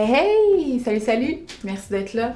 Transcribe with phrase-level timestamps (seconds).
[0.00, 0.78] Hey hey!
[0.78, 1.38] Salut, salut!
[1.64, 2.34] Merci d'être là.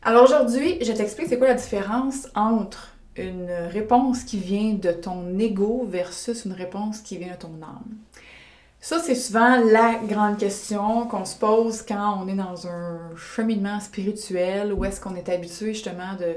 [0.00, 5.38] Alors aujourd'hui, je t'explique c'est quoi la différence entre une réponse qui vient de ton
[5.38, 7.84] ego versus une réponse qui vient de ton âme.
[8.80, 13.80] Ça, c'est souvent la grande question qu'on se pose quand on est dans un cheminement
[13.80, 16.36] spirituel où est-ce qu'on est habitué justement de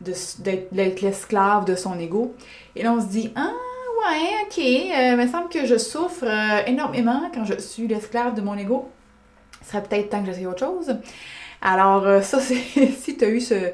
[0.00, 2.32] d'être l'esclave de son ego.
[2.76, 6.22] Et là, on se dit, ah ouais, ok, euh, il me semble que je souffre
[6.22, 8.88] euh, énormément quand je suis l'esclave de mon ego.
[9.68, 10.96] Ce serait peut-être temps que j'essaye autre chose.
[11.60, 13.72] Alors, euh, ça, c'est si tu as eu ce,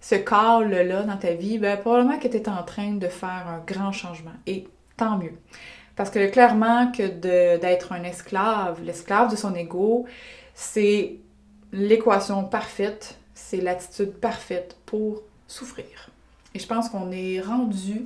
[0.00, 3.62] ce call-là dans ta vie, ben, probablement que tu es en train de faire un
[3.64, 4.32] grand changement.
[4.48, 4.66] Et
[4.96, 5.34] tant mieux.
[5.94, 7.06] Parce que clairement que
[7.58, 10.04] d'être un esclave, l'esclave de son ego,
[10.52, 11.18] c'est
[11.72, 16.10] l'équation parfaite, c'est l'attitude parfaite pour souffrir.
[16.54, 18.02] Et je pense qu'on est rendu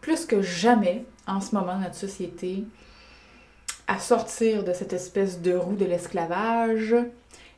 [0.00, 2.64] plus que jamais en ce moment dans notre société
[3.98, 6.94] sortir de cette espèce de roue de l'esclavage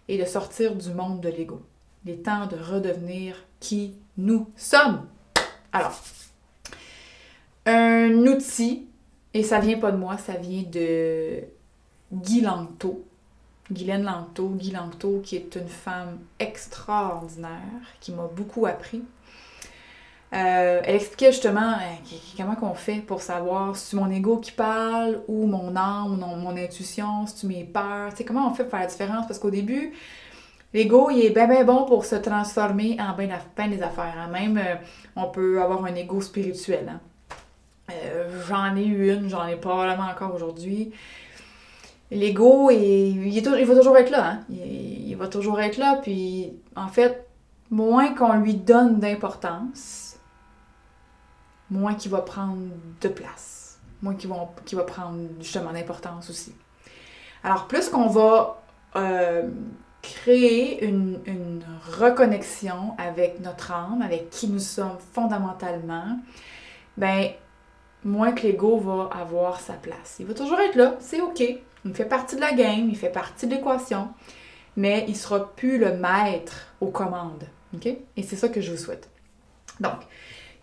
[0.08, 1.60] et de sortir du monde de l'ego.
[2.04, 5.06] Il est temps de redevenir qui nous sommes.
[5.72, 6.00] Alors,
[7.66, 8.86] un outil,
[9.34, 11.40] et ça vient pas de moi, ça vient de
[12.12, 13.04] Guy Langto,
[13.70, 17.60] Guylaine Langto, Guy Langto, qui est une femme extraordinaire,
[18.00, 19.02] qui m'a beaucoup appris.
[20.34, 25.20] Euh, elle expliquait justement euh, comment qu'on fait pour savoir si mon ego qui parle
[25.28, 28.14] ou mon âme, mon, mon intuition, si tu mes peurs.
[28.14, 29.26] Tu comment on fait pour faire la différence?
[29.26, 29.92] Parce qu'au début,
[30.72, 34.14] l'ego, il est bien, bien bon pour se transformer en bien, ben des affaires.
[34.18, 34.28] Hein.
[34.32, 34.76] Même, euh,
[35.16, 36.98] on peut avoir un ego spirituel.
[37.90, 37.94] Hein.
[38.48, 40.92] j'en ai eu une, j'en ai probablement encore aujourd'hui.
[42.10, 44.30] L'ego, il, il, va toujours être là.
[44.30, 44.40] Hein?
[44.48, 46.00] Il, il va toujours être là.
[46.02, 47.26] Puis, en fait,
[47.70, 50.11] moins qu'on lui donne d'importance,
[51.72, 52.68] moins qu'il va prendre
[53.00, 56.54] de place, moins qu'il va, prendre justement d'importance aussi.
[57.42, 58.62] Alors, plus qu'on va
[58.94, 59.48] euh,
[60.02, 61.64] créer une, une,
[61.98, 66.18] reconnexion avec notre âme, avec qui nous sommes fondamentalement,
[66.96, 67.30] ben
[68.04, 70.16] moins que l'ego va avoir sa place.
[70.20, 71.42] Il va toujours être là, c'est OK.
[71.84, 74.10] Il fait partie de la game, il fait partie de l'équation,
[74.76, 77.48] mais il sera plus le maître aux commandes.
[77.74, 77.86] OK?
[77.86, 79.08] Et c'est ça que je vous souhaite.
[79.80, 79.98] Donc,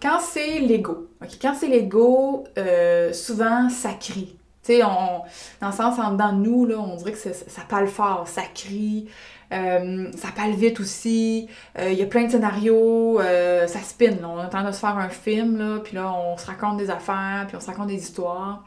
[0.01, 1.09] quand c'est l'ego,
[1.41, 4.37] quand c'est l'ego, euh, souvent ça crie.
[4.63, 5.23] Tu sais, dans
[5.61, 9.09] le sens, en dedans de nous, là, on dirait que ça, parle fort, ça crie,
[9.51, 11.49] euh, ça parle vite aussi.
[11.77, 14.17] Euh, il y a plein de scénarios, ça spin.
[14.23, 16.77] On est en train de se faire un film, là, puis là, on se raconte
[16.77, 18.63] des affaires, puis on se raconte des histoires.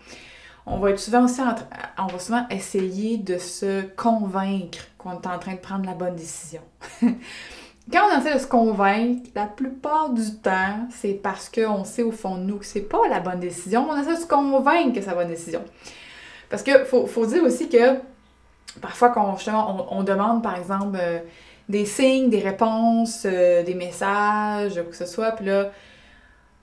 [0.64, 1.40] On va être souvent aussi,
[1.98, 6.16] on va souvent essayer de se convaincre qu'on est en train de prendre la bonne
[6.16, 6.62] décision.
[7.90, 12.12] Quand on essaie de se convaincre, la plupart du temps, c'est parce qu'on sait au
[12.12, 13.88] fond de nous que c'est pas la bonne décision.
[13.90, 15.64] On essaie de se convaincre que c'est la bonne décision.
[16.48, 17.98] Parce que faut, faut dire aussi que
[18.80, 19.36] parfois, quand
[19.90, 21.18] on, demande, par exemple, euh,
[21.68, 25.70] des signes, des réponses, euh, des messages, quoi que ce soit, puis là,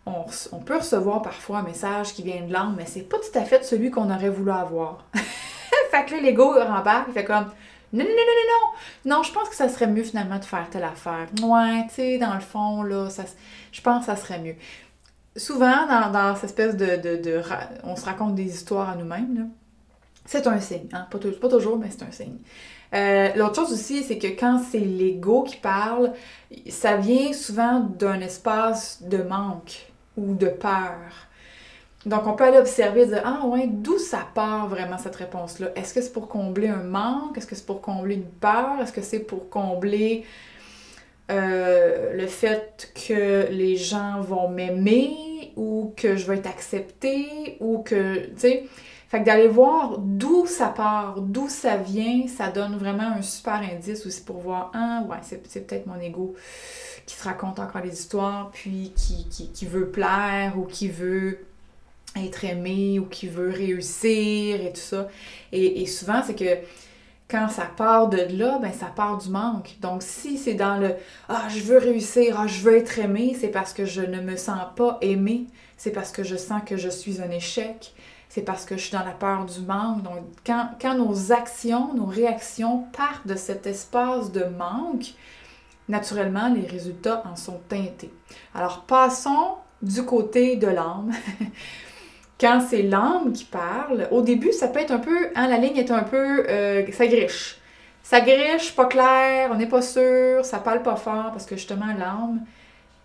[0.06, 3.38] on, on, peut recevoir parfois un message qui vient de l'âme, mais c'est pas tout
[3.38, 5.06] à fait celui qu'on aurait voulu avoir.
[5.92, 7.48] fait que là, l'ego rembarque, il fait comme
[7.94, 8.70] non, non, non, non,
[9.06, 9.24] non, non.
[9.24, 11.28] je pense que ça serait mieux finalement de faire telle affaire.
[11.42, 13.24] Ouais, tu sais, dans le fond, là, ça,
[13.72, 14.56] je pense que ça serait mieux.
[15.36, 17.42] Souvent, dans, dans cette espèce de, de,
[17.84, 19.50] On se raconte des histoires à nous-mêmes,
[20.26, 21.08] C'est un signe, hein?
[21.10, 22.38] Pas, pas toujours, mais c'est un signe.
[22.94, 26.14] Euh, l'autre chose aussi, c'est que quand c'est l'ego qui parle,
[26.70, 31.29] ça vient souvent d'un espace de manque ou de peur.
[32.06, 35.70] Donc, on peut aller observer et dire Ah, ouais, d'où ça part vraiment cette réponse-là?
[35.76, 37.38] Est-ce que c'est pour combler un manque?
[37.38, 38.80] Est-ce que c'est pour combler une peur?
[38.82, 40.26] Est-ce que c'est pour combler
[41.30, 47.80] euh, le fait que les gens vont m'aimer ou que je vais être acceptée ou
[47.80, 48.64] que, tu sais,
[49.10, 53.56] fait que d'aller voir d'où ça part, d'où ça vient, ça donne vraiment un super
[53.56, 56.36] indice aussi pour voir, ah ouais, c'est peut-être mon ego
[57.08, 61.40] qui se raconte encore les histoires, puis qui, veut plaire ou qui veut
[62.16, 65.08] être aimé ou qui veut réussir et tout ça.
[65.52, 66.58] Et, souvent, c'est que
[67.30, 69.78] quand ça part de là, ben ça part du manque.
[69.82, 70.96] Donc si c'est dans le
[71.28, 74.36] ah je veux réussir, ah je veux être aimé, c'est parce que je ne me
[74.36, 75.46] sens pas aimé,
[75.78, 77.94] c'est parce que je sens que je suis un échec,
[78.30, 80.02] c'est parce que je suis dans la peur du manque.
[80.02, 85.14] Donc quand, quand nos actions, nos réactions partent de cet espace de manque,
[85.88, 88.12] naturellement les résultats en sont teintés.
[88.56, 91.12] Alors passons du côté de l'âme.
[92.40, 95.78] quand c'est l'âme qui parle, au début, ça peut être un peu, hein, la ligne
[95.78, 97.58] est un peu, euh, ça griche.
[98.02, 101.94] Ça griche, pas clair, on n'est pas sûr, ça parle pas fort, parce que justement,
[101.98, 102.46] l'âme,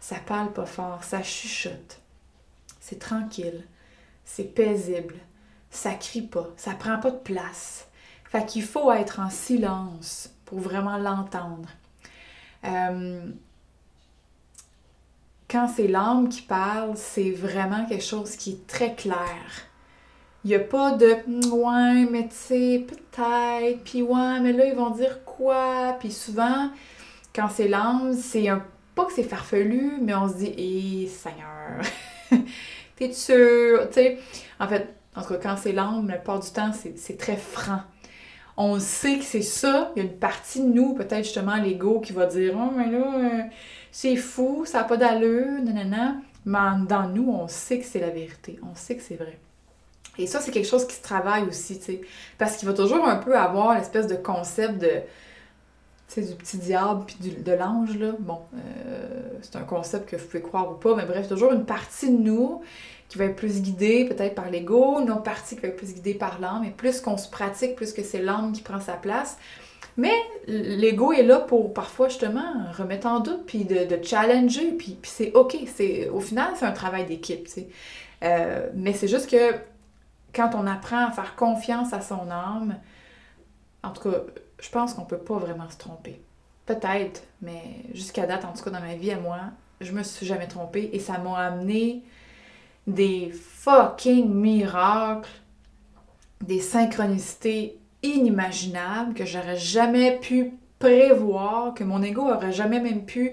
[0.01, 2.01] ça parle pas fort, ça chuchote.
[2.81, 3.67] C'est tranquille,
[4.25, 5.17] c'est paisible,
[5.71, 7.89] ça crie pas, ça prend pas de place.
[8.25, 11.69] Fait qu'il faut être en silence pour vraiment l'entendre.
[12.65, 13.31] Euh,
[15.55, 19.39] quand c'est l'âme qui parle, c'est vraiment quelque chose qui est très clair.
[20.45, 21.15] Il n'y a pas de
[21.53, 25.97] ouais, mais tu sais, peut-être, puis ouais, mais là, ils vont dire quoi?
[26.01, 26.71] Puis souvent,
[27.33, 28.65] quand c'est l'âme, c'est un.
[28.97, 31.83] Pas que c'est farfelu, mais on se dit, hé, Seigneur,
[32.97, 33.89] t'es sûr?
[33.91, 34.19] Tu sais,
[34.59, 37.83] en fait, en tout cas, quand c'est l'âme, la plupart du temps, c'est très franc.
[38.57, 39.93] On sait que c'est ça.
[39.95, 42.91] Il y a une partie de nous, peut-être justement l'ego, qui va dire, oh, mais
[42.91, 43.43] là, euh,
[43.95, 46.17] c'est fou, ça n'a pas d'allure, nanana.
[46.47, 46.59] Mais
[46.89, 48.59] dans nous, on sait que c'est la vérité.
[48.69, 49.39] On sait que c'est vrai.
[50.19, 52.01] Et ça, c'est quelque chose qui se travaille aussi, tu sais.
[52.37, 54.91] Parce qu'il va toujours un peu avoir l'espèce de concept de.
[56.09, 58.11] Tu sais, du petit diable puis de l'ange, là.
[58.19, 61.65] Bon, euh, c'est un concept que vous pouvez croire ou pas, mais bref, toujours une
[61.65, 62.63] partie de nous
[63.09, 65.95] qui va être plus guidée peut-être par l'ego, une autre partie qui va être plus
[65.95, 66.65] guidée par l'âme.
[66.65, 69.39] Et plus qu'on se pratique, plus que c'est l'âme qui prend sa place.
[69.97, 70.15] Mais
[70.47, 75.57] l'ego est là pour parfois justement remettre en doute, puis de, challenger, puis, c'est ok.
[76.13, 77.69] Au final, c'est un travail d'équipe, tu sais.
[78.23, 79.55] Euh, mais c'est juste que
[80.35, 82.77] quand on apprend à faire confiance à son âme,
[83.83, 84.19] en tout cas,
[84.59, 86.21] je pense qu'on peut pas vraiment se tromper.
[86.67, 87.63] Peut-être, mais
[87.93, 89.39] jusqu'à date, en tout cas dans ma vie à moi,
[89.81, 92.03] je me suis jamais trompée et ça m'a amené
[92.87, 95.31] des fucking miracles,
[96.41, 103.33] des synchronicités inimaginables que j'aurais jamais pu prévoir, que mon ego aurait jamais même pu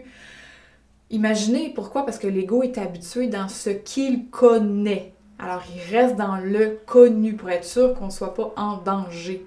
[1.10, 1.70] imaginer.
[1.76, 2.06] Pourquoi?
[2.06, 5.14] Parce que l'ego est habitué dans ce qu'il connaît.
[5.38, 9.46] Alors, il reste dans le connu pour être sûr qu'on ne soit pas en danger.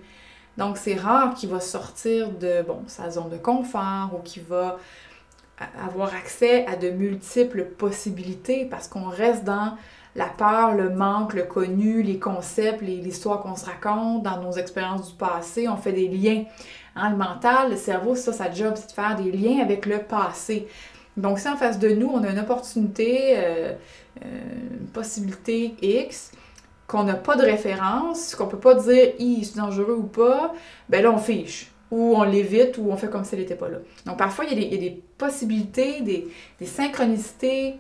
[0.58, 4.78] Donc, c'est rare qu'il va sortir de bon, sa zone de confort ou qu'il va
[5.84, 9.76] avoir accès à de multiples possibilités parce qu'on reste dans
[10.16, 15.10] la peur, le manque, le connu, les concepts, l'histoire qu'on se raconte, dans nos expériences
[15.10, 16.44] du passé, on fait des liens.
[16.96, 19.98] Hein, le mental, le cerveau, ça, sa job, c'est de faire des liens avec le
[19.98, 20.68] passé.
[21.16, 23.72] Donc, si en face de nous, on a une opportunité, euh,
[24.24, 24.28] euh,
[24.80, 26.32] une possibilité X,
[26.86, 30.52] qu'on n'a pas de référence, qu'on peut pas dire «c'est dangereux ou pas»,
[30.88, 33.68] ben là, on fiche ou on l'évite, ou on fait comme si elle n'était pas
[33.68, 33.78] là.
[34.06, 37.76] Donc parfois, il y, a des, possibilités, des, synchronicités,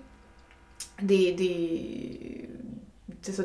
[1.02, 2.48] des, des,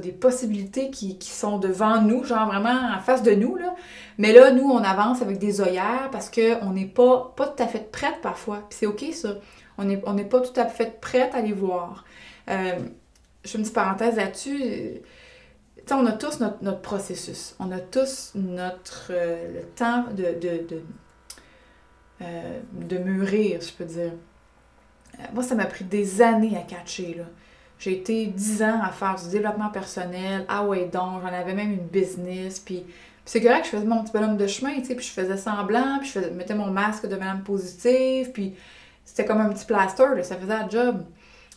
[0.01, 3.55] des possibilités qui, sont devant nous, genre vraiment en face de nous.
[3.55, 3.75] Là.
[4.17, 7.67] Mais là, nous, on avance avec des œillères parce qu'on n'est pas, pas tout à
[7.67, 8.63] fait prête parfois.
[8.69, 9.35] Puis c'est OK ça.
[9.77, 12.03] On n'est on pas tout à fait prête à les voir.
[12.49, 12.73] Euh,
[13.43, 15.01] je fais une petite parenthèse là-dessus
[15.95, 17.55] on a tous notre, processus.
[17.59, 20.81] On a tous notre euh, le temps de, de, de,
[22.21, 24.13] euh, de, mûrir, je peux dire.
[25.19, 27.25] Euh, moi, ça m'a pris des années à catcher, là.
[27.79, 30.45] J'ai été dix ans à faire du développement personnel.
[30.49, 32.59] Ah ouais, donc, j'en avais même une business.
[32.59, 32.83] Puis,
[33.23, 35.99] c'est correct, je faisais mon petit bonhomme de chemin, tu sais, puis je faisais semblant,
[35.99, 38.55] puis je mettais mon masque de madame positive, puis
[39.05, 41.05] c'était comme un petit plaster, ça faisait un job.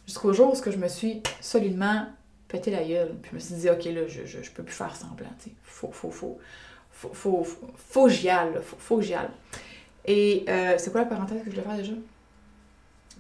[0.07, 2.07] Jusqu'au jour où je me suis solidement
[2.53, 3.17] péter la gueule.
[3.23, 5.57] Puis je me suis dit, OK, là, je, je, peux plus faire semblant, tu sais.
[5.65, 6.39] Faut, faut, faut,
[6.91, 9.29] faut, faut, faut, faut aille, faut, faut que j'y aille.
[10.05, 11.93] Et euh, c'est quoi la parenthèse que je voulais faire déjà?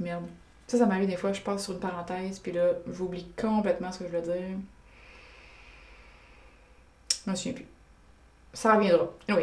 [0.00, 0.24] Merde.
[0.66, 3.98] Ça, ça m'arrive des fois, je passe sur une parenthèse, puis là, j'oublie complètement ce
[3.98, 4.56] que je voulais dire.
[7.24, 7.66] Je me souviens plus.
[8.52, 9.10] Ça reviendra.
[9.28, 9.42] Oui.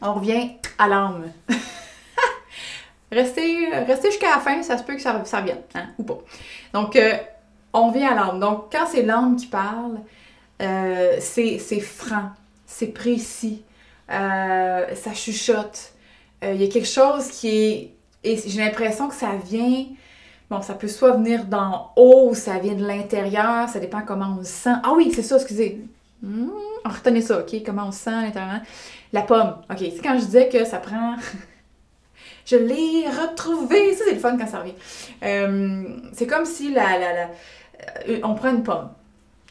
[0.00, 1.32] On revient à l'âme.
[3.12, 6.18] restez, restez jusqu'à la fin, ça se peut que ça, revienne, hein, ou pas.
[6.72, 7.16] Donc, euh,
[7.72, 8.40] on vient à l'âme.
[8.40, 10.00] Donc, quand c'est l'âme qui parle,
[10.62, 12.30] euh, c'est franc,
[12.66, 13.62] c'est précis,
[14.10, 15.92] euh, ça chuchote.
[16.42, 17.94] Il y a quelque chose qui est.
[18.24, 19.86] Et j'ai l'impression que ça vient.
[20.50, 24.42] Bon, ça peut soit venir d'en haut ça vient de l'intérieur, ça dépend comment on
[24.42, 24.74] se sent.
[24.82, 25.84] Ah oui, c'est ça, excusez.
[26.22, 27.54] On retenait ça, OK?
[27.64, 28.60] Comment on se sent à l'intérieur.
[29.12, 29.56] La pomme.
[29.70, 31.16] OK, c'est quand je disais que ça prend.
[32.46, 33.94] je l'ai retrouvé.
[33.94, 34.74] Ça, c'est le fun quand ça revient.
[36.12, 37.28] c'est comme si la, la
[38.08, 38.90] euh, on prend une pomme.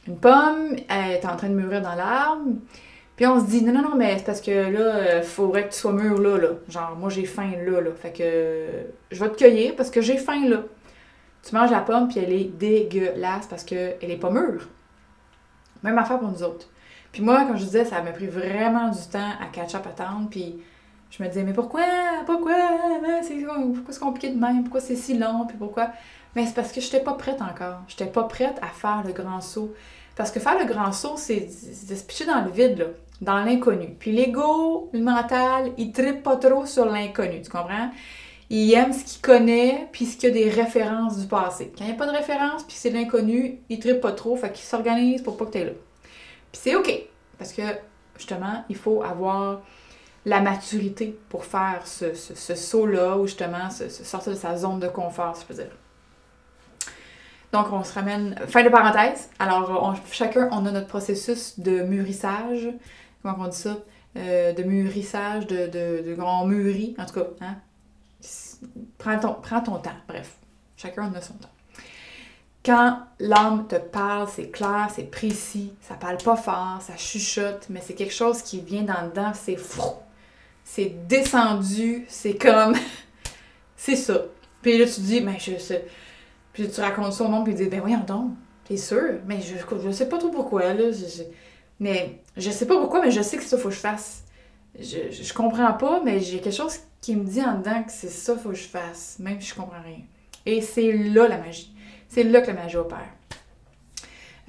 [0.08, 2.52] Une pomme, elle est en train de mûrir dans l'arbre.
[3.16, 5.74] Puis on se dit, non, non, non, mais c'est parce que là, il faudrait que
[5.74, 6.50] tu sois mûr là, là.
[6.68, 7.92] Genre, moi, j'ai faim là, là.
[7.96, 8.68] Fait que
[9.12, 10.64] je vais te cueillir parce que j'ai faim là.
[11.44, 14.68] Tu manges la pomme, puis elle est dégueulasse parce qu'elle est pas mûre.
[15.84, 16.68] Même affaire pour nous autres.
[17.12, 20.30] Puis moi, comme je disais, ça m'a pris vraiment du temps à catch-up attendre.
[20.32, 20.56] Puis
[21.12, 21.84] je me disais, mais pourquoi?
[22.26, 22.56] Pourquoi?
[23.76, 24.64] Pourquoi c'est compliqué de même?
[24.64, 25.46] Pourquoi c'est si long?
[25.48, 25.90] Puis pourquoi?
[26.36, 27.82] Mais c'est parce que je n'étais pas prête encore.
[27.88, 29.74] Je n'étais pas prête à faire le grand saut.
[30.16, 32.86] Parce que faire le grand saut, c'est de se pitcher dans le vide, là,
[33.22, 33.96] dans l'inconnu.
[34.00, 37.90] Puis l'ego, le mental, il tripe pas trop sur l'inconnu, tu comprends?
[38.50, 41.72] Il aime ce qu'il connaît, puis ce qu'il y a des références du passé.
[41.76, 44.52] Quand il n'y a pas de référence, puis c'est l'inconnu, il tripe pas trop, fait
[44.52, 45.72] qu'il s'organise pour pas que tu es là.
[46.52, 46.92] Puis c'est OK,
[47.40, 47.64] parce que
[48.16, 49.62] justement, il faut avoir
[50.26, 52.14] la maturité pour faire ce,
[52.56, 55.72] saut-là, ou justement sortir de sa zone de confort, si je peux dire.
[57.54, 58.36] Donc, on se ramène.
[58.48, 59.30] Fin de parenthèse.
[59.38, 62.68] Alors, chacun, on a notre processus de mûrissage.
[63.22, 63.78] Comment on dit ça?
[64.18, 66.96] Euh, de mûrissage, de, de, grand mûri.
[66.98, 67.56] En tout cas, hein?
[68.98, 69.92] Prends ton, temps.
[70.08, 70.38] Bref,
[70.78, 71.50] chacun a son temps.
[72.66, 77.82] Quand l'âme te parle, c'est clair, c'est précis, ça parle pas fort, ça chuchote, mais
[77.86, 79.82] c'est quelque chose qui vient dans le dedans, c'est fou.
[80.64, 82.76] C'est descendu, c'est comme.
[83.76, 84.22] c'est ça.
[84.62, 85.52] Puis là, tu dis, mais je.
[86.54, 88.32] Puis tu racontes ça au monde, puis tu dis, ben voyons donc,
[88.66, 89.20] t'es sûr?
[89.26, 90.86] Mais je, je sais pas trop pourquoi, là.
[91.80, 94.24] mais je sais pas pourquoi, mais je sais que ça faut que je fasse.
[94.80, 98.10] Je, je, comprends pas, mais j'ai quelque chose qui me dit en dedans que c'est
[98.10, 100.00] ça faut que je fasse, même si je comprends rien.
[100.46, 101.74] Et c'est là la magie.
[102.08, 103.10] C'est là que la magie opère.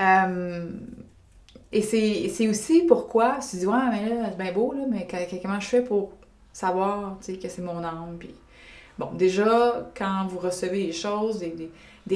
[0.00, 0.70] Euh,
[1.72, 5.08] et c'est aussi pourquoi tu dis, ouais, mais là, c'est bien beau, là, mais
[5.42, 6.12] comment je fais pour
[6.52, 8.16] savoir que c'est mon âme?
[8.18, 8.34] Puis,
[8.96, 11.70] bon, déjà, quand vous recevez des choses, des,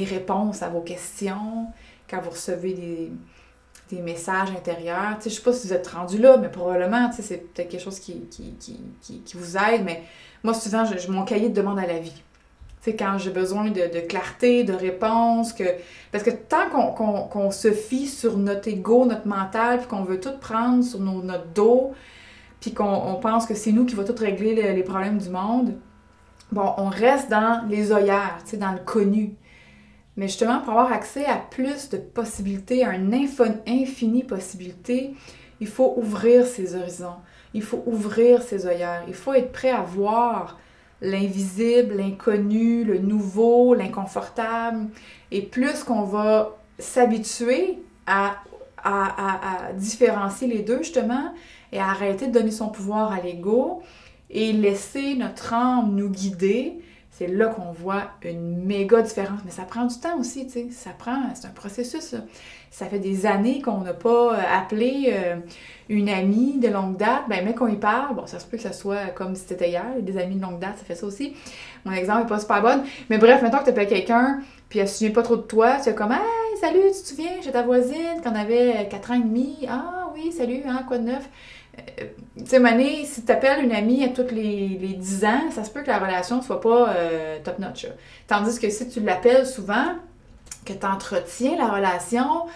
[0.05, 1.67] réponses à vos questions,
[2.09, 3.13] quand vous recevez des,
[3.91, 7.69] des messages intérieurs, je sais pas si vous êtes rendu là, mais probablement, c'est peut-être
[7.69, 8.55] quelque chose qui, qui,
[9.01, 10.03] qui, qui, vous aide, mais
[10.45, 12.23] moi, souvent, je, mon cahier de demande à la vie.
[12.81, 15.65] C'est quand j'ai besoin de, clarté, de réponse, que...
[16.13, 20.39] Parce que tant qu'on se fie sur notre ego, notre mental, puis qu'on veut tout
[20.41, 21.93] prendre sur notre dos,
[22.61, 25.75] puis qu'on pense que c'est nous qui va tout régler les, problèmes du monde,
[26.53, 29.35] bon, on reste dans les œillères, dans le connu.
[30.19, 35.15] Mais justement, pour avoir accès à plus de possibilités, à un infini possibilités,
[35.61, 37.15] il faut ouvrir ses horizons.
[37.55, 39.05] Il faut ouvrir ses œillères.
[39.07, 40.59] Il faut être prêt à voir
[41.01, 44.89] l'invisible, l'inconnu, le nouveau, l'inconfortable.
[45.31, 48.39] Et plus qu'on va s'habituer à,
[48.83, 51.33] à, différencier les deux, justement,
[51.71, 53.85] et à arrêter de donner son pouvoir à l'ego
[54.31, 56.81] et laisser notre âme nous guider,
[57.19, 59.41] c'est là qu'on voit une méga différence.
[59.45, 60.67] Mais ça prend du temps aussi, tu sais.
[60.71, 62.15] Ça prend, c'est un processus.
[62.71, 65.37] Ça fait des années qu'on n'a pas euh, appelé euh,
[65.89, 67.23] une amie de longue date.
[67.29, 69.71] Ben, mais qu'on y parle, bon, ça se peut que ça soit comme si c'était
[69.71, 69.85] hier.
[70.01, 71.35] Des amis de longue date, ça fait ça aussi.
[71.85, 72.85] Mon exemple n'est pas super bon.
[73.11, 75.79] Mais bref, maintenant que tu appelles quelqu'un, puis elle se souvient pas trop de toi,
[75.83, 79.11] tu es comme, hey, salut, tu te souviens, j'ai ta voisine quand on avait 4
[79.11, 79.67] ans et demi.
[79.69, 81.29] Ah oui, salut, hein, quoi de neuf?
[82.01, 82.05] Euh,
[82.39, 85.65] tu sais, Mané, si tu appelles une amie à tous les, les 10 ans, ça
[85.65, 87.87] se peut que la relation ne soit pas euh, top-notch.
[88.27, 89.95] Tandis que si tu l'appelles souvent,
[90.65, 92.47] que tu entretiens la relation,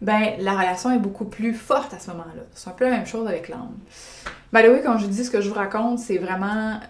[0.00, 2.42] ben la relation est beaucoup plus forte à ce moment-là.
[2.54, 3.76] C'est un peu la même chose avec l'âme.
[4.52, 6.80] Ben oui, quand je dis ce que je vous raconte, c'est vraiment...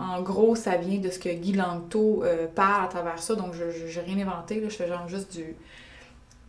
[0.00, 3.54] En, gros, ça vient de ce que Guy Langto euh, parle à travers ça, donc
[3.54, 5.56] je n'ai rien inventé, là, je fais genre juste du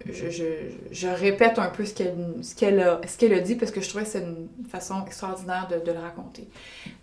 [0.05, 1.93] je, répète un peu ce
[2.55, 6.49] qu'elle a, dit parce que je trouvais que c'est une façon extraordinaire de, le raconter.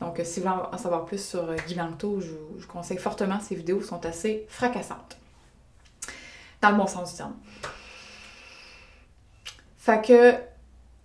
[0.01, 2.99] Donc, euh, si vous voulez en savoir plus sur euh, Guy Langto, je, je conseille
[2.99, 3.41] fortement.
[3.41, 5.17] Ses vidéos sont assez fracassantes.
[6.61, 7.35] Dans le bon sens du terme.
[9.79, 10.35] Fait que,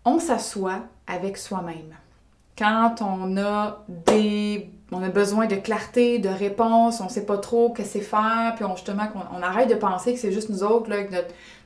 [0.04, 1.96] on s'assoit avec soi-même.
[2.58, 7.70] Quand on a des on a besoin de clarté, de réponse, on sait pas trop
[7.70, 10.90] que c'est faire, puis on, justement qu'on arrête de penser que c'est juste nous autres,
[10.90, 10.98] là,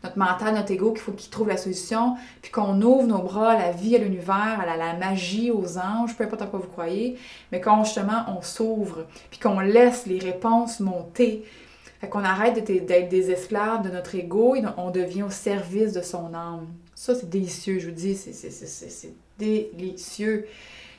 [0.03, 3.51] notre, mental, notre ego, qu'il faut qu'il trouve la solution, puis qu'on ouvre nos bras
[3.51, 6.69] à la vie, à l'univers, à la, magie, aux anges, peu importe à quoi vous
[6.69, 7.17] croyez,
[7.51, 11.43] mais quand justement on s'ouvre, puis qu'on laisse les réponses monter,
[11.99, 16.01] fait qu'on arrête d'être des esclaves de notre ego et on devient au service de
[16.01, 16.67] son âme.
[16.95, 20.47] Ça, c'est délicieux, je vous dis, c'est délicieux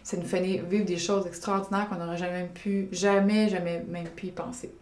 [0.02, 4.26] ça nous fait vivre des choses extraordinaires qu'on n'aurait jamais pu, jamais, jamais même pu
[4.26, 4.72] y penser.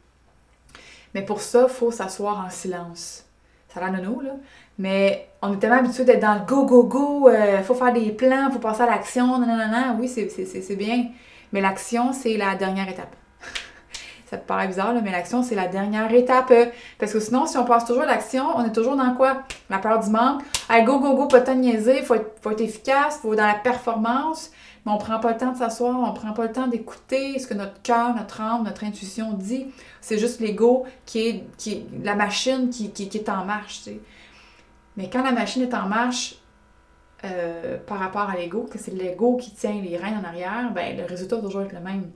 [1.15, 3.25] Mais pour ça, il faut s'asseoir en silence.
[3.69, 4.33] Ça a l'air nono, là.
[4.79, 7.93] Mais on est tellement habitué d'être dans le go, go, go, il euh, faut faire
[7.93, 11.07] des plans, faut passer à l'action, non, oui, c'est bien.
[11.53, 13.15] Mais l'action, c'est la dernière étape.
[14.31, 16.53] ça te paraît bizarre, là, mais l'action, c'est la dernière étape.
[16.99, 19.43] Parce que sinon, si on passe toujours à l'action, on est toujours dans quoi?
[19.69, 20.43] La peur du manque.
[20.69, 23.33] Allez, go, go, go, pas de temps de niaiser, faut être, faut être efficace, faut
[23.33, 24.51] être dans la performance
[24.85, 27.47] mais on prend pas le temps de s'asseoir, on prend pas le temps d'écouter ce
[27.47, 29.67] que notre cœur, notre âme, notre intuition dit.
[30.01, 33.89] C'est juste l'ego qui est, qui la machine qui, qui, est en marche.
[34.97, 36.37] Mais quand la machine est en marche
[37.25, 40.97] euh, par rapport à l'ego, que c'est l'ego qui tient les rênes en arrière, ben
[40.97, 42.11] le résultat va toujours être le même.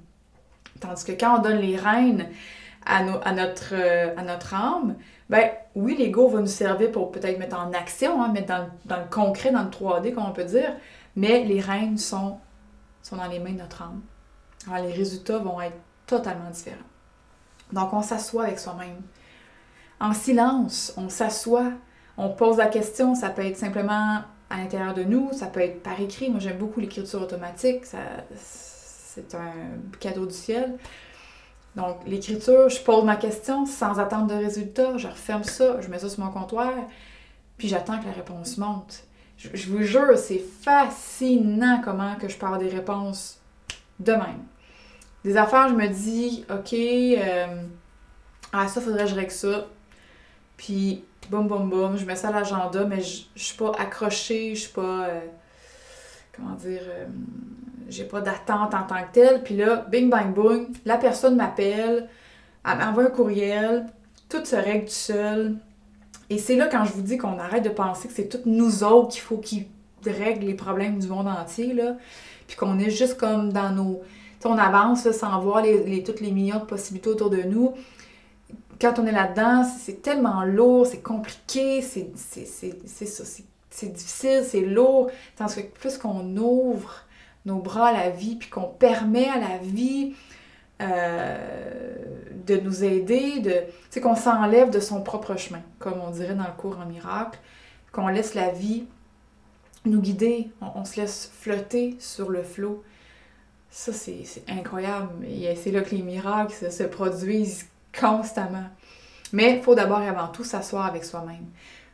[0.81, 2.29] Tandis que quand on donne les rênes
[2.87, 4.97] à, à, notre, euh, à notre âme,
[5.33, 8.49] ben oui, l'ego va nous servir pour peut-être mettre en action, hein, mettre
[8.85, 10.77] dans, le concret, dans le 3D, comme on peut dire,
[11.17, 12.39] mais les rênes sont
[13.01, 14.03] sont dans les mains de notre âme.
[14.71, 16.77] Alors les résultats vont être totalement différents.
[17.73, 19.01] Donc on s'assoit avec soi-même.
[20.01, 21.73] En silence, on s'assoit,
[22.19, 24.21] on pose la question, ça peut être simplement
[24.51, 26.29] à l'intérieur de nous, ça peut être par écrit.
[26.29, 27.99] Moi, j'aime beaucoup l'écriture automatique, ça,
[28.37, 29.55] c'est un
[29.99, 30.77] cadeau du ciel.
[31.77, 35.99] Donc, l'écriture, je pose ma question sans attendre de résultat, je referme ça, je mets
[35.99, 36.73] ça sur mon comptoir,
[37.57, 39.05] puis j'attends que la réponse monte.
[39.39, 43.41] Je, vous jure, c'est fascinant comment que je parle des réponses
[43.99, 44.43] de même.
[45.25, 47.63] Des affaires, je me dis, OK, euh,
[48.53, 49.67] ah, ça, faudrait que je règle ça.
[50.57, 54.55] Puis, boum, boum, boum, je mets ça à l'agenda, mais je, je suis pas accrochée,
[54.55, 55.07] je suis pas.
[55.07, 55.21] euh,
[56.37, 56.83] comment dire.
[56.87, 57.07] euh,
[57.89, 59.43] j'ai pas d'attente en tant que telle.
[59.43, 62.09] Puis là, bing, bang, boom, la personne m'appelle,
[62.69, 63.87] elle m'envoie un courriel,
[64.29, 65.57] tout se règle tout seul.
[66.31, 68.85] Et c'est là quand je vous dis qu'on arrête de penser que c'est toutes nous
[68.85, 69.67] autres qu'il faut qui
[70.07, 71.97] règlent les problèmes du monde entier, là.
[72.47, 74.01] Puis qu'on est juste comme dans nos.
[74.45, 77.75] On avance sans voir les, toutes les millions de possibilités autour de nous.
[78.81, 85.11] Quand on est là-dedans, c'est tellement lourd, c'est compliqué, c'est- c'est difficile, c'est lourd.
[85.37, 86.93] Tandis que plus qu'on ouvre
[87.45, 90.15] nos bras à la vie, puis qu'on permet à la vie
[90.81, 91.97] euh,
[92.47, 96.57] de nous aider, de, qu'on s'enlève de son propre chemin, comme on dirait dans le
[96.57, 97.39] cours en miracle,
[97.93, 98.85] qu'on laisse la vie
[99.85, 102.85] nous guider, on, se laisse flotter sur le flot.
[103.69, 105.25] Ça, c'est c'est incroyable.
[105.25, 107.67] Et c'est là que les miracles se, se produisent
[107.99, 108.67] constamment.
[109.33, 111.47] Mais il faut d'abord et avant tout s'asseoir avec soi-même.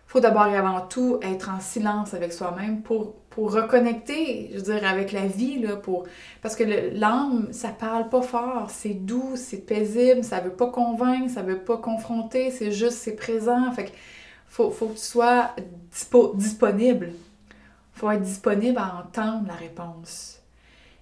[0.08, 4.58] Il faut d'abord et avant tout être en silence avec soi-même pour, pour reconnecter, je
[4.58, 6.06] veux dire, avec la vie, là, pour...
[6.40, 6.64] parce que
[6.98, 11.58] l'âme, ça parle pas fort, c'est doux, c'est paisible, ça veut pas convaincre, ça veut
[11.60, 13.70] pas confronter, c'est juste, c'est présent.
[13.72, 13.90] Fait que
[14.46, 15.50] faut, faut que tu sois
[15.94, 17.12] dispo- disponible.
[17.92, 20.40] faut être disponible à entendre la réponse.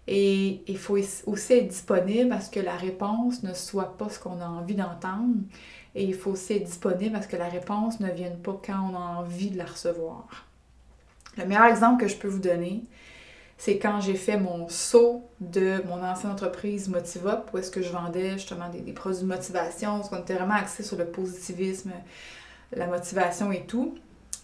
[0.09, 4.21] Et il faut aussi être disponible à ce que la réponse ne soit pas ce
[4.21, 5.35] qu'on a envie d'entendre.
[5.97, 8.91] Et il faut aussi être disponible à ce que la réponse ne vienne pas quand
[8.93, 10.27] on a envie de la recevoir.
[11.39, 12.85] Le meilleur exemple que je peux vous donner,
[13.57, 17.91] c'est quand j'ai fait mon saut de mon ancienne entreprise Motivop, où est-ce que je
[17.91, 21.93] vendais justement des, des produits de motivation, parce qu'on était vraiment axé sur le positivisme,
[22.73, 23.97] la motivation et tout.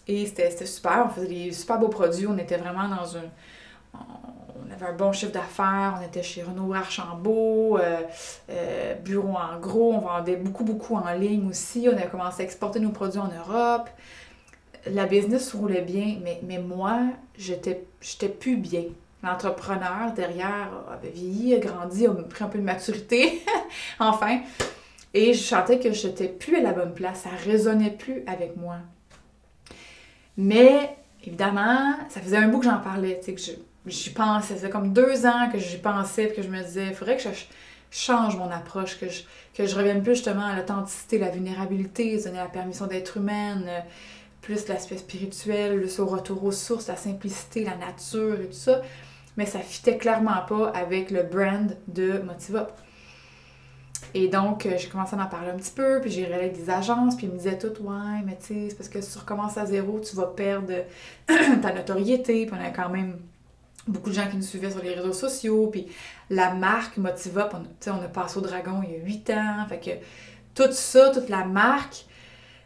[0.07, 3.29] Et c'était super, on faisait des super beaux produits, on était vraiment dans un...
[3.93, 8.01] On avait un bon chiffre d'affaires, on était chez Renault Archambault, euh,
[8.49, 12.45] euh, bureau en gros, on vendait beaucoup, beaucoup en ligne aussi, on avait commencé à
[12.45, 13.89] exporter nos produits en Europe.
[14.87, 16.99] La business roulait bien, mais, mais moi,
[17.37, 17.85] j'étais
[18.39, 18.83] plus bien.
[19.21, 23.41] L'entrepreneur derrière avait vieilli, a grandi, a pris un peu de maturité,
[23.99, 24.39] enfin.
[25.13, 28.77] Et je sentais que j'étais plus à la bonne place, ça résonnait plus avec moi.
[30.37, 34.57] Mais évidemment, ça faisait un bout que j'en parlais, tu sais, que je- j'y pensais.
[34.57, 37.23] Ça comme deux ans que j'y pensais, puis que je me disais, il faudrait que
[37.23, 37.29] je
[37.91, 42.37] change mon approche, que je, que je revienne plus justement à l'authenticité, la vulnérabilité, donner
[42.37, 43.79] la permission d'être humaine, euh,
[44.41, 48.81] plus l'aspect spirituel, le au retour aux sources, la simplicité, la nature et tout ça.
[49.37, 52.71] Mais ça fitait clairement pas avec le brand de Motivop.
[54.15, 56.69] Et donc, euh, j'ai commencé à en parler un petit peu, puis j'ai avec des
[56.69, 59.17] agences, puis ils me disaient tout, ouais, mais tu sais, c'est parce que si tu
[59.17, 60.73] recommences à zéro, tu vas perdre
[61.61, 63.19] ta notoriété, puis on a quand même
[63.87, 65.87] beaucoup de gens qui nous suivaient sur les réseaux sociaux, puis
[66.29, 69.79] la marque Motivop, on, on a passé au dragon il y a 8 ans, fait
[69.79, 69.91] que
[70.55, 72.05] tout ça, toute la marque,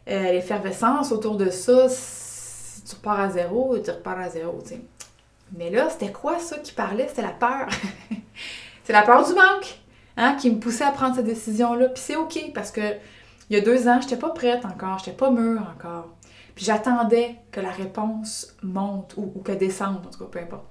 [0.10, 4.70] euh, l'effervescence autour de ça, si tu repars à zéro, tu repars à zéro, tu
[4.70, 4.82] sais.
[5.58, 7.08] Mais là, c'était quoi ça qui parlait?
[7.08, 7.68] C'était la peur.
[8.84, 9.80] c'est la peur du manque
[10.18, 11.90] hein, qui me poussait à prendre cette décision-là.
[11.90, 12.82] Puis c'est OK parce que
[13.50, 16.10] il y a deux ans, j'étais pas prête encore, j'étais pas mûre encore.
[16.54, 20.66] Puis j'attendais que la réponse monte ou, ou que descende, en tout cas, peu importe.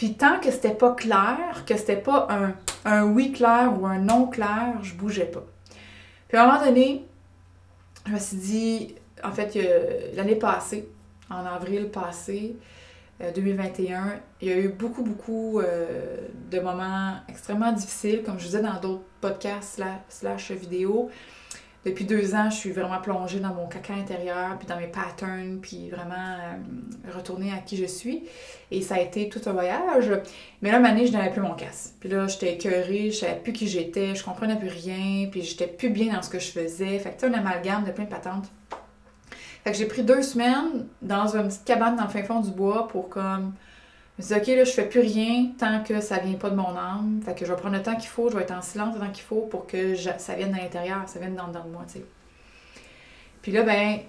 [0.00, 2.54] Puis tant que c'était pas clair, que c'était pas un,
[2.86, 5.44] un oui clair ou un non clair, je bougeais pas.
[6.26, 7.04] Puis à un moment donné,
[8.06, 9.58] je me suis dit, en fait,
[10.14, 10.88] l'année passée,
[11.28, 12.56] en avril passé,
[13.20, 16.16] euh, 2021, il y a eu beaucoup, beaucoup euh,
[16.50, 21.10] de moments extrêmement difficiles, comme je disais dans d'autres podcasts slash, slash vidéos.
[21.84, 25.60] Depuis deux ans, je suis vraiment plongée dans mon caca intérieur, puis dans mes patterns,
[25.62, 28.24] puis vraiment euh, retournée à qui je suis.
[28.70, 30.12] Et ça a été tout un voyage.
[30.60, 31.94] Mais là, une année, je n'avais plus mon casse.
[31.98, 35.66] Puis là, j'étais écœurée, je savais plus qui j'étais, je comprenais plus rien, puis j'étais
[35.66, 36.98] plus bien dans ce que je faisais.
[36.98, 38.50] Fait que tu un amalgame de plein de patentes.
[39.64, 42.50] Fait que j'ai pris deux semaines dans une petite cabane dans le fin fond du
[42.50, 43.54] bois pour comme.
[44.20, 46.50] Je me suis dit, OK, là, je fais plus rien tant que ça vient pas
[46.50, 47.22] de mon âme.
[47.24, 49.00] Fait que je vais prendre le temps qu'il faut, je vais être en silence le
[49.00, 51.84] temps qu'il faut pour que ça vienne de l'intérieur, ça vienne dans, dans de moi,
[51.86, 52.04] tu sais.
[53.40, 54.00] Puis là, ben,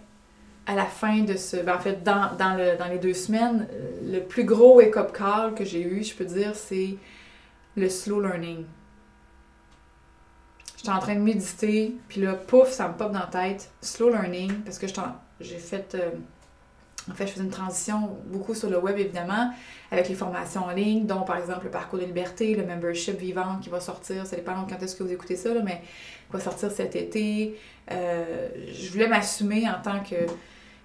[0.66, 1.56] à la fin de ce.
[1.56, 3.70] Ben, en fait, dans, le, dans les deux semaines,
[4.04, 6.98] le plus gros wake-up call que j'ai eu, je peux dire, c'est
[7.78, 8.66] le slow learning.
[10.76, 13.72] J'étais en train de méditer, puis là, pouf, ça me pop dans la tête.
[13.80, 14.88] Slow learning, parce que
[15.40, 16.10] j'ai fait euh,
[17.10, 19.52] En fait, je faisais une transition beaucoup sur le web, évidemment,
[19.92, 23.58] avec les formations en ligne, dont par exemple le parcours de liberté, le membership vivant
[23.62, 25.82] qui va sortir, ça dépend quand est-ce que vous écoutez ça, là, mais
[26.32, 27.58] va sortir cet été.
[27.92, 30.28] Euh, je voulais m'assumer en tant que,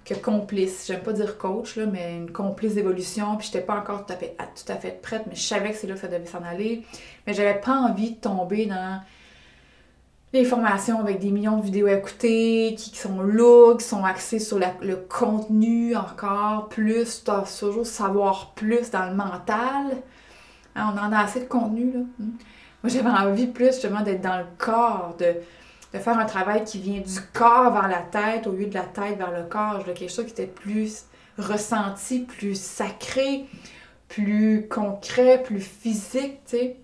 [0.05, 0.87] que complice.
[0.87, 3.37] J'aime pas dire coach, là, mais une complice d'évolution.
[3.37, 5.77] Puis j'étais pas encore tout à, fait, tout à fait prête, mais je savais que
[5.77, 6.83] c'est là que ça devait s'en aller.
[7.27, 9.01] Mais j'avais pas envie de tomber dans
[10.37, 14.39] les formations avec des millions de vidéos à écouter, qui, sont lourdes, qui sont axées
[14.39, 19.97] sur le contenu encore plus, tu toujours savoir plus dans le mental.
[20.75, 22.01] Hein, on en a assez de contenu, là.
[22.19, 22.33] Hmm.
[22.83, 25.35] Moi, j'avais envie plus justement d'être dans le corps, de,
[25.99, 29.17] faire un travail qui vient du corps vers la tête au lieu de la tête
[29.17, 29.81] vers le corps.
[29.81, 31.05] Je quelque chose qui était plus
[31.39, 33.47] ressenti, plus sacré,
[34.09, 36.77] plus concret, plus physique, tu sais.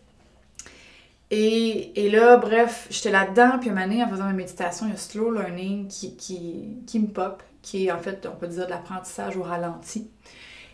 [1.35, 4.99] Et, là, bref, j'étais là-dedans, puis une année, en faisant ma méditation, il y a
[4.99, 9.38] slow learning qui, qui, me pop, qui est en fait, on peut dire, de l'apprentissage
[9.38, 10.11] au ralenti.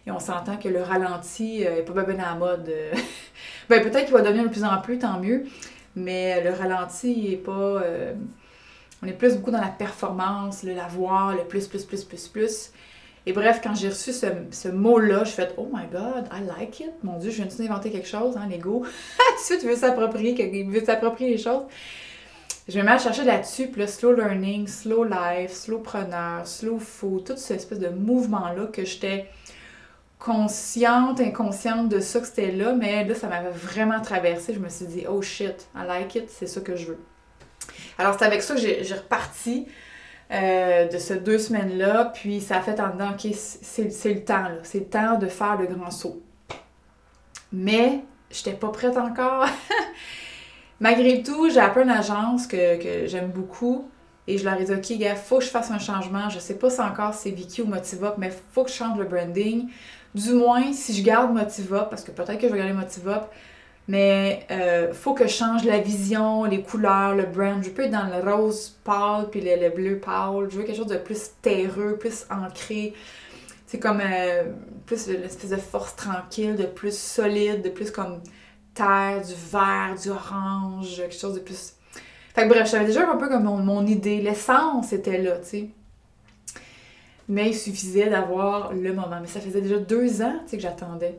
[0.04, 2.70] Et on s'entend que le ralenti n'est euh, pas bien à la mode.
[3.68, 5.44] Ben, peut-être qu'il va devenir de plus en plus, tant mieux.
[5.94, 7.52] Mais le ralenti est pas.
[7.52, 8.14] Euh,
[9.02, 12.72] on est plus beaucoup dans la performance, le l'avoir, le plus, plus, plus, plus, plus.
[13.28, 16.94] Et bref, quand j'ai reçu ce, mot-là, je fais Oh my god, I like it.
[17.02, 18.80] Mon Dieu, je viens d'inventer quelque chose, hein, l'ego.
[19.36, 21.64] De suite, tu veux s'approprier, veut s'approprier les choses.
[22.66, 27.24] Je vais mal chercher là-dessus, puis là, slow learning, slow life, slow preneur, slow food,
[27.24, 29.26] toute cette espèce de mouvement-là que j'étais
[30.18, 34.54] consciente, inconsciente de ça que c'était là, mais là, ça m'avait vraiment traversé.
[34.54, 36.98] Je me suis dit, oh shit, I like it, c'est ça que je veux.
[37.98, 39.66] Alors, c'est avec ça que j'ai reparti
[40.30, 44.42] euh, de ces deux semaines-là, puis ça a fait en dedans, ok, c'est le temps,
[44.42, 46.22] là, c'est le temps de faire le grand saut.
[47.50, 49.46] Mais, j'étais pas prête encore.
[50.80, 53.88] Malgré tout, j'ai appelé une agence que, j'aime beaucoup,
[54.26, 56.28] et je leur ai dit, OK, gars, faut que je fasse un changement.
[56.28, 59.06] Je sais pas si encore c'est Vicky ou Motivop, mais faut que je change le
[59.06, 59.68] branding.
[60.14, 63.30] Du moins, si je garde Motivop, parce que peut-être que je vais garder Motivop,
[63.88, 67.62] mais euh, faut que je change la vision, les couleurs, le brand.
[67.62, 70.48] Je peux être dans le rose pâle puis le, bleu pâle.
[70.50, 72.94] Je veux quelque chose de plus terreux, plus ancré.
[73.66, 74.44] C'est comme euh,
[74.86, 78.22] plus une espèce de force tranquille, de plus solide, de plus comme
[78.74, 81.74] terre, du vert, du orange, quelque chose de plus
[82.38, 84.20] fait que bref, j'avais déjà un peu comme mon, idée.
[84.20, 85.70] L'essence était là, tu sais.
[87.28, 89.18] Mais il suffisait d'avoir le moment.
[89.20, 91.18] Mais ça faisait déjà deux ans, que j'attendais.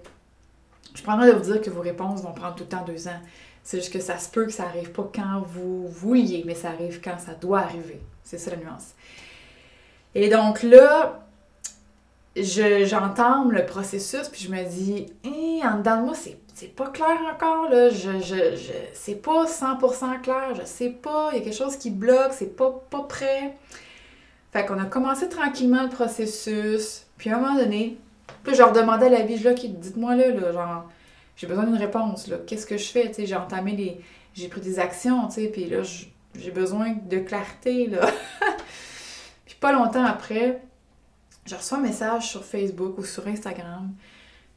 [0.94, 3.20] Je prends de vous dire que vos réponses vont prendre tout le temps deux ans.
[3.64, 6.70] C'est juste que ça se peut que ça arrive pas quand vous vouliez, mais ça
[6.70, 8.02] arrive quand ça doit arriver.
[8.24, 8.94] C'est ça la nuance.
[10.16, 11.28] Et donc là,
[12.36, 16.88] j'entends le processus, puis je me dis, hé, en dedans de moi, c'est c'est pas
[16.88, 17.90] clair encore, là.
[17.90, 20.56] Je, je, je c'est pas 100% clair.
[20.60, 21.30] Je sais pas.
[21.32, 22.34] Il y a quelque chose qui bloque.
[22.34, 23.56] C'est pas, pas prêt.
[24.52, 27.06] Fait qu'on a commencé tranquillement le processus.
[27.18, 27.98] Puis à un moment donné,
[28.44, 30.90] puis je leur demandais à la vie, là, dites-moi là, là, genre,
[31.36, 32.38] j'ai besoin d'une réponse, là.
[32.46, 33.12] Qu'est-ce que je fais?
[33.18, 34.02] J'ai entamé les.
[34.34, 35.82] J'ai pris des actions, tu sais, puis là,
[36.36, 38.02] j'ai besoin de clarté, là.
[39.46, 40.62] puis pas longtemps après,
[41.46, 43.92] je reçois un message sur Facebook ou sur Instagram.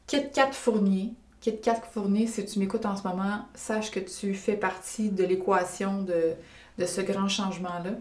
[0.07, 4.55] Kit Kat Fournier, KitKat Fournier, si tu m'écoutes en ce moment, sache que tu fais
[4.55, 7.91] partie de l'équation de, ce grand changement-là.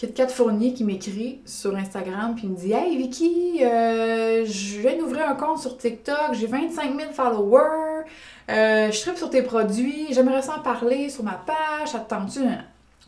[0.00, 5.28] KitKat Fournier qui m'écrit sur Instagram puis me dit Hey Vicky, euh, je viens d'ouvrir
[5.28, 8.06] un compte sur TikTok, j'ai 25 000 followers,
[8.50, 12.40] euh, je tripe sur tes produits, j'aimerais s'en parler sur ma page, attends-tu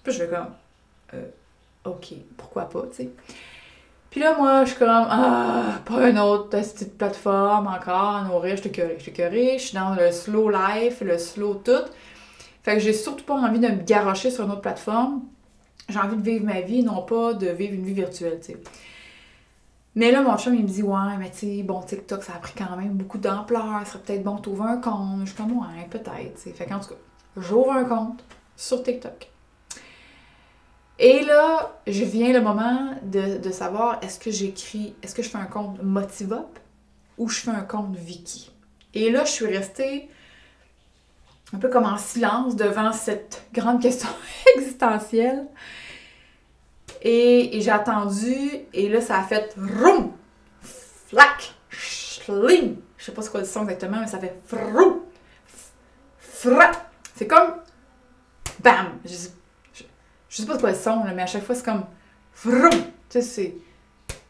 [0.04, 0.50] Puis je vais comme
[1.14, 1.24] euh,
[1.86, 3.10] Ok, pourquoi pas, tu sais.
[4.10, 8.58] Puis là, moi, je suis comme, ah, pas une autre petite plateforme encore à nourrir,
[8.58, 11.88] je te curé, je te curé, je suis dans le slow life, le slow tout.
[12.62, 15.22] Fait que j'ai surtout pas envie de me garrocher sur une autre plateforme.
[15.88, 18.58] J'ai envie de vivre ma vie, non pas de vivre une vie virtuelle, tu sais.
[19.94, 22.38] Mais là, mon chum, il me dit, ouais, mais tu sais, bon, TikTok, ça a
[22.38, 25.20] pris quand même beaucoup d'ampleur, ça serait peut-être bon de trouver un compte.
[25.20, 26.50] Je suis comme, ouais, peut-être, tu.
[26.50, 26.94] Fait qu'en tout cas,
[27.36, 28.24] j'ouvre un compte
[28.56, 29.28] sur TikTok.
[30.98, 35.38] Et là, je viens le moment de, savoir est-ce que j'écris, est-ce que je fais
[35.38, 36.58] un compte Motivop
[37.18, 38.50] ou je fais un compte Wiki.
[38.94, 40.08] Et là, je suis restée
[41.54, 44.08] un peu comme en silence devant cette grande question
[44.56, 45.46] existentielle.
[47.02, 48.36] Et, j'ai attendu,
[48.72, 50.12] et là, ça a fait roum,
[50.60, 52.76] flac, schling.
[52.96, 55.02] Je sais pas ce qu'on dit ça exactement, mais ça fait frou,
[56.18, 56.70] fra.
[57.16, 57.54] C'est comme
[58.60, 58.98] bam.
[59.04, 59.14] Je
[60.32, 61.84] je sais pas de quoi le son, mais à chaque fois, c'est comme.
[62.42, 62.70] Vroom!
[63.10, 63.54] Tu sais,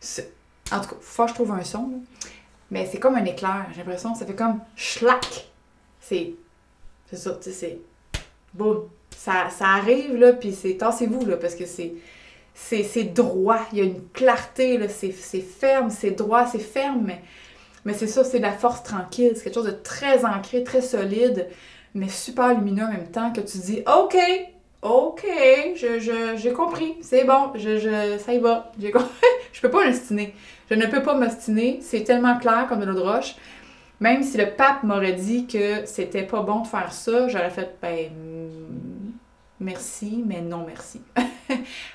[0.00, 0.32] c'est.
[0.72, 2.02] En tout cas, faut je trouve un son.
[2.72, 3.66] Mais c'est comme un éclair.
[3.70, 5.48] J'ai l'impression ça fait comme schlack.
[6.00, 6.34] C'est.
[7.12, 7.78] C'est ça, tu sais.
[8.54, 8.88] Boum!
[9.14, 10.78] Ça, ça arrive, là, puis c'est.
[10.78, 11.92] Tassez-vous, là, parce que c'est.
[12.54, 17.20] c'est droit, il y a une clarté, c'est ferme, c'est droit, c'est ferme, mais,
[17.84, 21.48] mais c'est ça, c'est la force tranquille, c'est quelque chose de très ancré, très solide,
[21.94, 24.16] mais super lumineux en même temps, que tu dis, OK,
[24.80, 25.26] OK,
[25.74, 28.90] j'ai je, compris, c'est bon, je, je, ça y va, j'ai
[29.52, 30.34] je peux pas m'ostiner.
[30.70, 33.34] Je ne peux pas m'ostiner, c'est tellement clair comme de l'eau de roche.
[34.02, 37.78] Même si le pape m'aurait dit que c'était pas bon de faire ça, j'aurais fait,
[37.80, 38.10] ben,
[39.60, 41.00] merci, mais non merci.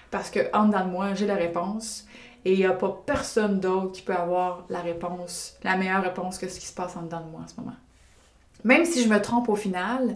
[0.10, 2.08] Parce que en dedans de moi, j'ai la réponse
[2.46, 6.38] et il n'y a pas personne d'autre qui peut avoir la réponse, la meilleure réponse
[6.38, 7.76] que ce qui se passe en dedans de moi en ce moment.
[8.63, 10.15] Même si je me trompe au final,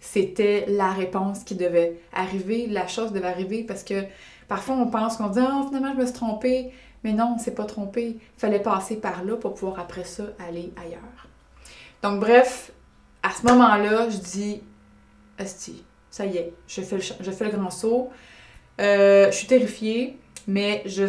[0.00, 4.06] c'était la réponse qui devait arriver, la chose devait arriver parce que
[4.48, 6.72] parfois on pense qu'on dit oh, finalement je me suis trompée,
[7.04, 8.18] mais non, on s'est pas trompé.
[8.20, 11.28] Il fallait passer par là pour pouvoir après ça aller ailleurs.
[12.02, 12.72] Donc bref,
[13.22, 14.62] à ce moment-là, je dis
[15.38, 18.10] Esti, ça y est, je fais le, grand saut.
[18.80, 21.04] Euh, je suis terrifiée, mais je,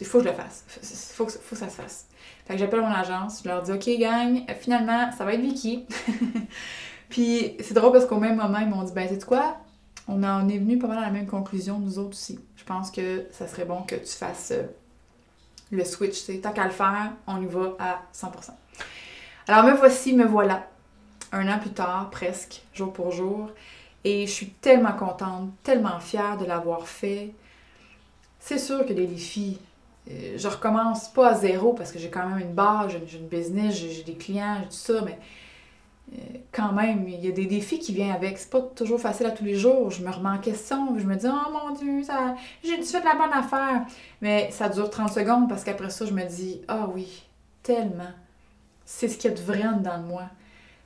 [0.00, 0.64] il faut que je le fasse.
[0.82, 2.06] Il faut, que ça se fasse.
[2.44, 5.86] Fait que j'appelle mon agence, je leur dis OK, gang, finalement, ça va être Vicky.
[7.08, 9.56] Puis c'est drôle parce qu'au même moment, ils m'ont dit Ben, sais quoi?
[10.06, 12.38] On, en est venu pas mal à la même conclusion, nous autres aussi.
[12.56, 14.64] Je pense que ça serait bon que tu fasses euh,
[15.70, 16.24] le switch.
[16.42, 18.50] Tant qu'à le faire, on y va à 100%.
[19.48, 20.68] Alors me voici, me voilà.
[21.32, 23.50] Un an plus tard, presque, jour pour jour.
[24.04, 27.32] Et je suis tellement contente, tellement fière de l'avoir fait.
[28.38, 29.58] C'est sûr que les défis,
[30.10, 33.26] euh, je recommence pas à zéro parce que j'ai quand même une base, j'ai une
[33.26, 35.18] business, j'ai des clients, j'ai tout ça, mais
[36.52, 38.38] quand même, il y a des défis qui viennent avec.
[38.38, 39.90] C'est pas toujours facile à tous les jours.
[39.90, 42.36] Je me remets en question, je me dis, oh mon Dieu, ça...
[42.62, 43.82] j'ai fait de la bonne affaire.
[44.20, 47.24] Mais ça dure 30 secondes parce qu'après ça, je me dis, ah oui,
[47.62, 48.12] tellement.
[48.84, 50.24] C'est ce qu'il y a de vrai dans moi.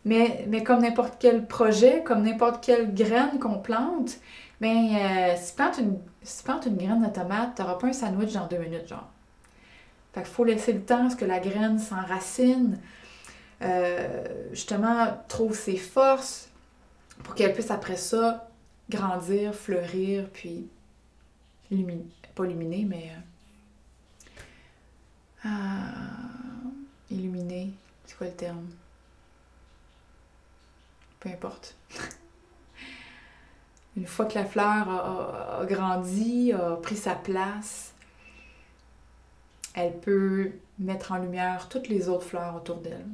[0.04, 4.18] Mais, comme n'importe quel projet, comme n'importe quelle graine qu'on plante,
[4.60, 8.58] ben, euh, si, tu plantes une, graine de tomate, t'auras pas un sandwich dans deux
[8.58, 9.08] minutes, genre.
[10.14, 12.78] Fait qu'il faut laisser le temps à ce que la graine s'enracine,
[13.62, 16.48] euh, justement, trouve ses forces
[17.24, 18.48] pour qu'elle puisse après ça
[18.88, 20.68] grandir, fleurir, puis
[21.70, 23.12] illuminer, pas illuminer, mais
[25.44, 27.72] euh, euh, illuminer,
[28.06, 28.66] c'est quoi le terme?
[31.20, 31.76] peu importe.
[33.96, 37.94] Une fois que la fleur a, grandi, a pris sa place,
[39.74, 43.06] elle peut mettre en lumière toutes les autres fleurs autour d'elle.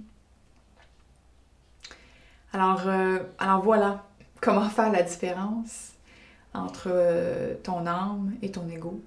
[2.55, 4.07] Alors, euh, alors voilà
[4.41, 5.95] comment faire la différence
[6.55, 9.03] entre euh, ton âme et ton ego.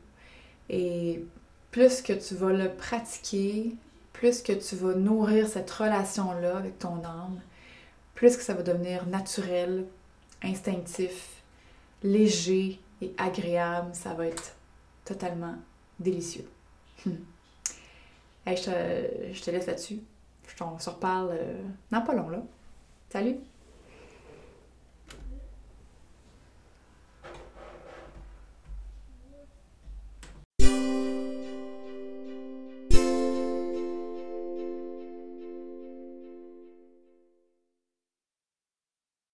[0.69, 1.23] Et
[1.71, 3.73] plus que tu vas le pratiquer,
[4.11, 7.39] plus que tu vas nourrir cette relation-là avec ton âme,
[8.15, 9.85] plus que ça va devenir naturel,
[10.43, 11.41] instinctif,
[12.03, 14.57] léger et agréable, ça va être
[15.05, 15.55] totalement
[16.01, 16.49] délicieux.
[17.05, 17.11] Hmm.
[18.45, 20.01] je, te, laisse là-dessus.
[20.49, 22.41] Je t'en reparle euh, dans pas long là.
[23.09, 23.39] Salut